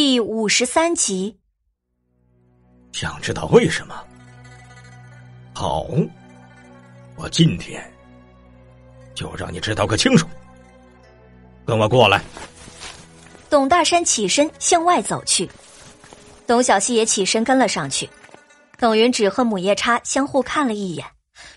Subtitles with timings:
[0.00, 1.36] 第五十三集。
[2.92, 4.06] 想知道为什么？
[5.52, 5.84] 好，
[7.16, 7.82] 我今天
[9.12, 10.24] 就让你知道个清楚。
[11.66, 12.22] 跟我过来。
[13.50, 15.50] 董大山起身向外走去，
[16.46, 18.08] 董小希也起身跟了上去。
[18.78, 21.04] 董云芷和母夜叉相互看了一眼，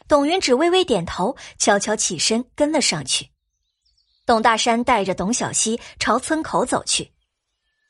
[0.07, 3.29] 董云芷微微点头，悄悄起身跟了上去。
[4.25, 7.11] 董大山带着董小希朝村口走去，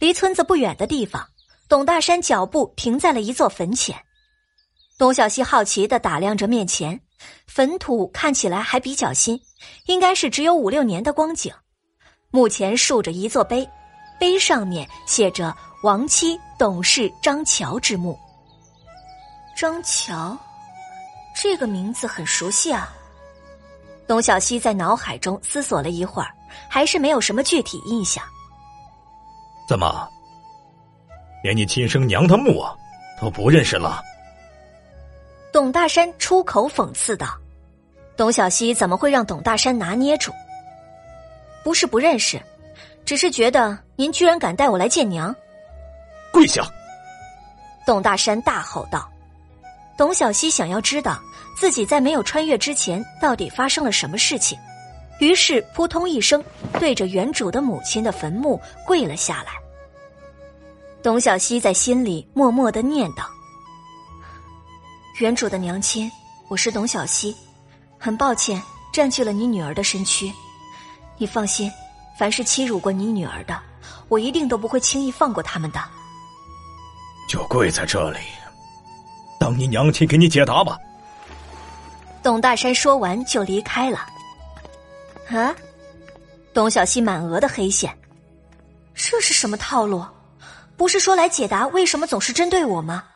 [0.01, 1.23] 离村子不远的地方，
[1.69, 3.95] 董大山脚步停在了一座坟前。
[4.97, 6.99] 董小希好奇的打量着面前，
[7.45, 9.39] 坟土看起来还比较新，
[9.85, 11.53] 应该是只有五六年的光景。
[12.31, 13.69] 墓前竖着一座碑，
[14.19, 15.55] 碑上面写着
[15.85, 18.17] “亡妻董氏张乔之墓”。
[19.55, 20.35] 张乔，
[21.39, 22.91] 这个名字很熟悉啊。
[24.07, 26.33] 董小希在脑海中思索了一会儿，
[26.67, 28.23] 还是没有什么具体印象。
[29.71, 30.05] 怎么，
[31.41, 32.75] 连你亲生娘的墓啊
[33.21, 34.03] 都不认识了？
[35.53, 37.37] 董大山出口讽刺道
[38.17, 40.33] ：“董小希怎么会让董大山拿捏住？
[41.63, 42.37] 不是不认识，
[43.05, 45.33] 只是觉得您居然敢带我来见娘。”
[46.33, 46.69] 跪下！
[47.85, 49.09] 董大山大吼道。
[49.97, 51.17] 董小希想要知道
[51.55, 54.59] 自己在没有穿越之前到底发生了什么事情，
[55.21, 56.43] 于是扑通一声
[56.77, 59.60] 对着原主的母亲的坟墓跪了下来。
[61.03, 63.23] 董小希在心里默默的念叨
[65.19, 66.09] ：“原主的娘亲，
[66.47, 67.35] 我是董小希，
[67.97, 68.61] 很抱歉
[68.93, 70.31] 占据了你女儿的身躯。
[71.17, 71.71] 你放心，
[72.19, 73.59] 凡是欺辱过你女儿的，
[74.09, 75.83] 我一定都不会轻易放过他们的。”
[77.27, 78.19] 就跪在这里。
[79.39, 80.77] 当你娘亲给你解答吧。
[82.21, 84.05] 董大山说完就离开了。
[85.31, 85.55] 啊！
[86.53, 87.91] 董小希满额的黑线，
[88.93, 90.05] 这是什么套路？
[90.81, 93.09] 不是说来解答为什么总是针对我吗？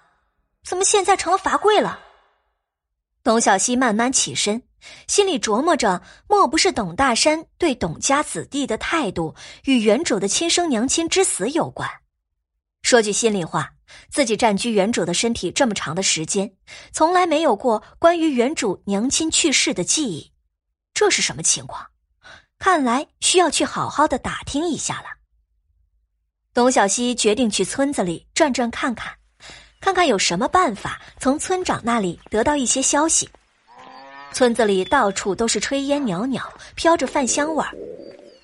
[0.63, 1.99] 怎么现在成了罚跪了？
[3.23, 4.61] 董小希慢慢起身，
[5.07, 11.89] 心里琢磨着：莫不是董大山对董家子弟的态度与原主的亲生娘亲之死有关？
[12.83, 13.71] 说句心里话。
[14.11, 16.55] 自己占据原主的身体这么长的时间，
[16.93, 20.31] 从来没有过关于原主娘亲去世的记忆，
[20.93, 21.87] 这是什么情况？
[22.59, 25.07] 看来需要去好好的打听一下了。
[26.55, 29.11] 董小希决定去村子里转转看看，
[29.81, 33.29] 看看有什么办法从村长那里得到一些消息。
[34.31, 36.41] 村子里到处都是炊烟袅袅，
[36.75, 37.71] 飘着饭香味儿。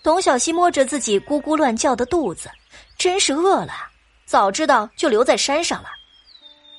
[0.03, 2.51] 董小希摸着自己咕咕乱叫的肚子，
[2.97, 3.71] 真是饿了。
[4.25, 5.87] 早知道就留在山上了。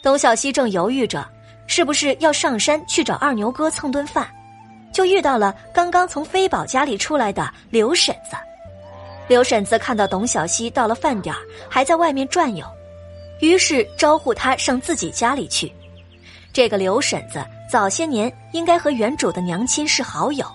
[0.03, 1.27] 董小希正犹豫着，
[1.67, 4.31] 是不是要上山去找二牛哥蹭顿饭，
[4.93, 8.37] 就遇到了刚刚从飞宝家里出来的刘婶子。
[9.29, 11.35] 刘婶子看到董小希到了饭点
[11.69, 12.67] 还在外面转悠，
[13.41, 15.73] 于是招呼他上自己家里去。
[16.53, 20.47] 这个刘婶子早些年应该和原主的娘亲是好友，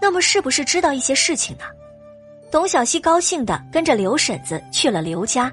[0.00, 1.64] 那么是不是知道一些事情呢？
[2.50, 5.52] 董小希高兴的跟着刘婶子去了刘家。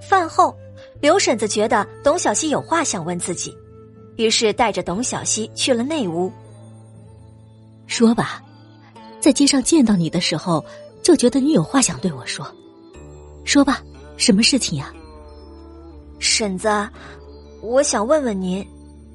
[0.00, 0.56] 饭后，
[1.00, 3.56] 刘婶子觉得董小希有话想问自己，
[4.16, 6.32] 于是带着董小希去了内屋。
[7.86, 8.42] 说吧，
[9.20, 10.64] 在街上见到你的时候，
[11.02, 12.46] 就觉得你有话想对我说。
[13.44, 13.82] 说吧，
[14.16, 14.92] 什么事情呀？
[16.18, 16.68] 婶子，
[17.60, 18.64] 我想问问您，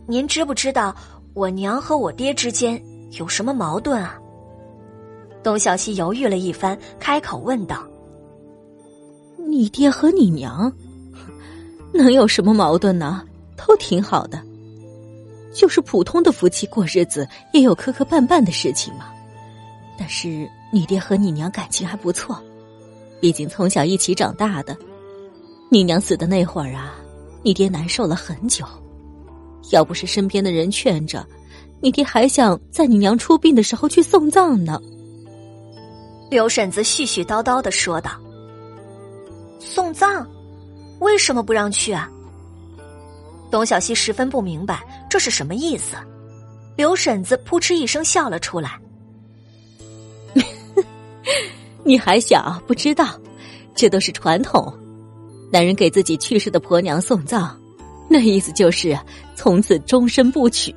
[0.06, 0.96] 您知不知道
[1.34, 2.82] 我娘和我爹之间
[3.12, 4.20] 有什么矛盾啊？
[5.42, 7.88] 董小希犹豫了一番，开口问道。
[9.48, 10.70] 你爹和你娘，
[11.94, 13.24] 能有什么矛盾呢？
[13.56, 14.42] 都挺好的，
[15.54, 19.06] 就是普通的夫妻过日子，也有磕磕绊绊的事情嘛。
[19.98, 22.42] 但是你爹和你娘感情还不错，
[23.20, 24.78] 毕竟从小一起长大的。
[25.70, 26.96] 你娘死的那会儿啊，
[27.44, 28.66] 你爹难受了很久，
[29.72, 31.26] 要不是身边的人劝着，
[31.82, 34.80] 你爹还想在你娘出殡的时候去送葬呢。
[36.30, 38.12] 刘婶子絮絮叨叨的说道。
[39.60, 40.26] 送葬，
[41.00, 42.10] 为什么不让去啊？
[43.50, 45.96] 董小希十分不明白这是什么意思。
[46.76, 48.80] 刘婶子扑哧一声笑了出来
[51.88, 53.08] ：“你还小，不知道，
[53.74, 54.72] 这都是传统。
[55.50, 57.58] 男人给自己去世的婆娘送葬，
[58.10, 59.00] 那意思就是
[59.36, 60.74] 从此终身不娶。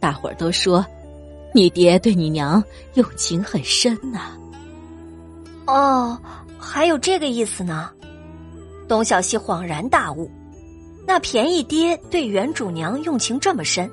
[0.00, 0.84] 大伙儿都说，
[1.54, 2.62] 你爹对你娘
[2.94, 4.36] 用情很深呐。”
[5.66, 6.18] 哦。
[6.62, 7.90] 还有这个意思呢，
[8.86, 10.30] 董小希恍然大悟。
[11.06, 13.90] 那便宜爹对原主娘用情这么深，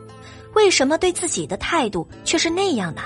[0.53, 3.03] 为什么对自己的态度却是那样呢？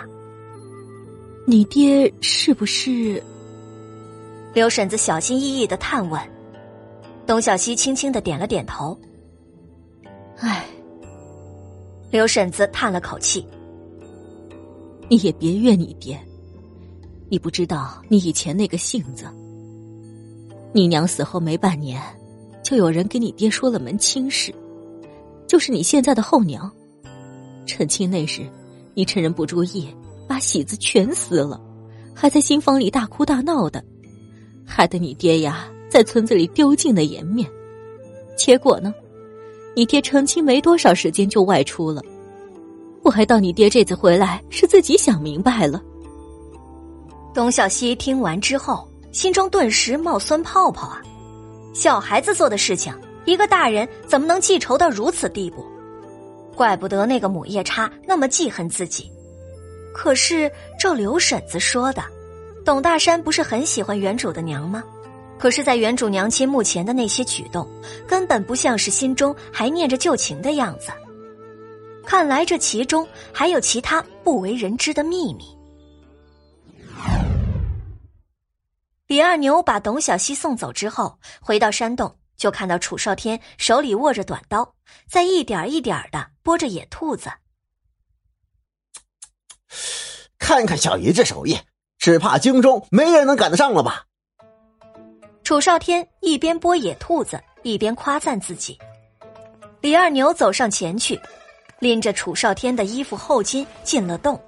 [1.47, 3.21] 你爹是不是？
[4.53, 6.21] 刘婶子小心翼翼的探问，
[7.25, 8.97] 董小希轻轻的点了点头。
[10.38, 10.65] 唉，
[12.11, 13.45] 刘婶子叹了口气
[15.09, 16.19] ：“你也别怨你爹，
[17.27, 19.25] 你不知道你以前那个性子。
[20.73, 21.99] 你娘死后没半年，
[22.61, 24.53] 就有人给你爹说了门亲事，
[25.47, 26.71] 就是你现在的后娘。
[27.65, 28.43] 成亲那时，
[28.93, 29.88] 你趁人不注意，
[30.31, 31.60] 把喜子全撕了，
[32.16, 33.83] 还在新房里大哭大闹的，
[34.66, 37.45] 害得你爹呀在村子里丢尽了颜面。
[38.38, 38.94] 结果呢？”
[39.75, 42.01] 你爹成亲没多少时间就外出了，
[43.04, 45.81] 我还当你爹这次回来是自己想明白了。
[47.34, 51.01] 董小希听完之后，心中顿时冒酸泡泡啊！
[51.74, 52.94] 小孩子做的事情，
[53.25, 55.66] 一个大人怎么能记仇到如此地步？
[56.56, 59.12] 怪不得那个母夜叉那么记恨自己。
[59.93, 62.03] 可是照刘婶子说的，
[62.65, 64.83] 董大山不是很喜欢原主的娘吗？
[65.38, 67.67] 可是，在原主娘亲目前的那些举动，
[68.07, 70.91] 根本不像是心中还念着旧情的样子。
[72.05, 75.43] 看来这其中还有其他不为人知的秘密。
[79.07, 84.75] 李二牛把董小西送走之后，回到山洞，就看到楚少天手里握着短刀，
[85.09, 87.31] 在一点一点的剥着野兔子。
[90.39, 91.57] 看看小姨这手艺，
[91.97, 94.06] 只怕京中没人能赶得上了吧？
[95.44, 98.77] 楚少天一边剥野兔子，一边夸赞自己。
[99.81, 101.19] 李二牛走上前去，
[101.79, 104.39] 拎着楚少天的衣服后襟进了洞。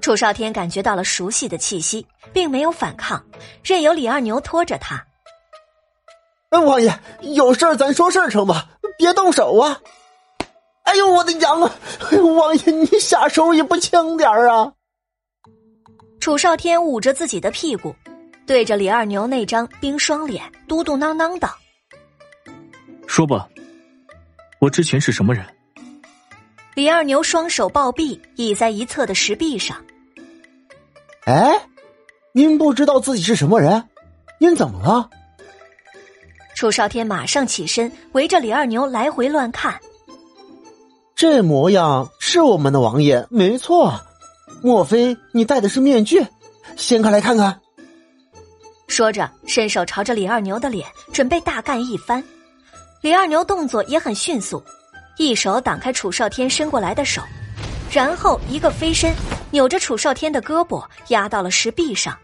[0.00, 3.24] 楚少天感觉到了熟悉的气息，并没有反抗，
[3.62, 5.06] 任由李二牛拖着他。
[6.50, 9.80] 王爷，有事咱说事成吧，别动手啊！
[10.94, 11.74] 哎呦，我的娘啊！
[12.36, 14.72] 王爷，你下手也不轻点啊！
[16.20, 17.92] 楚少天捂着自己的屁股。
[18.46, 21.52] 对着李二牛那张冰霜脸，嘟嘟囔囔道
[23.08, 23.48] ：“说吧，
[24.60, 25.44] 我之前是什么人？”
[26.76, 29.76] 李二牛双手抱臂，倚在一侧的石壁上。
[31.24, 31.60] 哎，
[32.32, 33.82] 您不知道自己是什么人？
[34.38, 35.10] 您怎么了？
[36.54, 39.76] 楚少天马上起身，围着李二牛来回乱看。
[41.26, 43.98] 这模样是我们的王爷，没错。
[44.60, 46.22] 莫非你戴的是面具？
[46.76, 47.62] 掀开来看看。
[48.88, 52.22] 说着，伸手朝着李二牛的脸准备大干一番。
[53.00, 54.62] 李二牛动作也很迅速，
[55.16, 57.22] 一手挡开楚少天伸过来的手，
[57.90, 59.10] 然后一个飞身，
[59.50, 62.14] 扭着楚少天的胳膊压到了石壁上。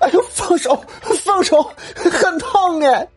[0.00, 0.84] 哎呦，放手，
[1.22, 3.08] 放手，很痛哎！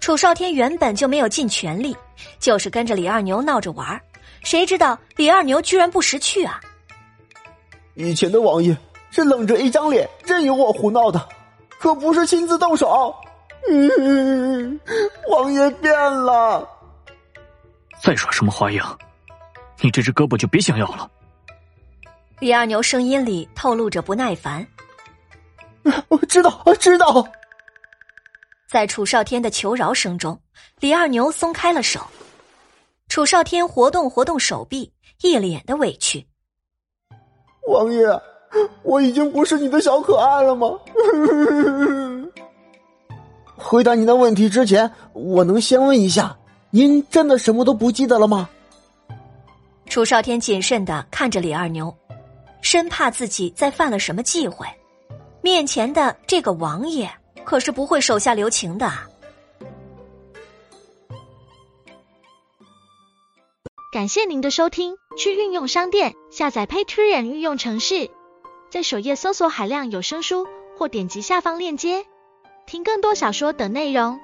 [0.00, 1.96] 楚少天原本就没有尽全力，
[2.38, 4.00] 就是跟着李二牛闹着玩
[4.42, 6.60] 谁知道李二牛居然不识趣啊！
[7.94, 8.76] 以前的王爷。
[9.12, 11.28] 是冷着一张脸任由我胡闹的，
[11.80, 13.12] 可不是亲自动手。
[13.68, 14.80] 嗯，
[15.28, 16.64] 王爷变了。
[18.00, 18.96] 再耍什么花样，
[19.80, 21.10] 你这只胳膊就别想要了。
[22.38, 24.64] 李二牛声音里透露着不耐烦。
[26.06, 27.26] 我知道，我知道。
[28.70, 30.40] 在楚少天的求饶声中，
[30.78, 32.00] 李二牛松开了手。
[33.08, 36.24] 楚少天活动活动手臂，一脸的委屈。
[37.66, 38.06] 王爷。
[38.82, 40.68] 我已经不是你的小可爱了吗？
[43.56, 46.36] 回答您的问题之前，我能先问一下，
[46.70, 48.48] 您真的什么都不记得了吗？
[49.86, 51.92] 楚少天谨慎的看着李二牛，
[52.60, 54.66] 生怕自己再犯了什么忌讳。
[55.42, 57.08] 面前的这个王爷
[57.44, 58.90] 可是不会手下留情的。
[63.92, 68.08] 感谢您的收听，去运用商店下载 Patreon 运用城市。
[68.70, 70.46] 在首页搜索海量有声书，
[70.78, 72.06] 或点击下方链接
[72.66, 74.20] 听更多小说等内容。